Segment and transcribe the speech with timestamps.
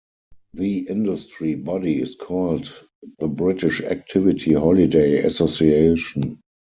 [0.55, 2.73] The industry body is called
[3.19, 6.41] the British Activity Holiday Association.